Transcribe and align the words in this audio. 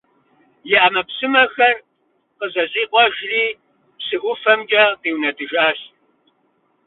И 0.73 0.75
Ӏэмэпсымэхэр 0.81 1.75
къызэщӀикъуэжри, 2.37 3.43
псы 3.97 4.17
ӀуфэмкӀэ 4.21 4.83
къиунэтӀыжащ. 5.01 5.79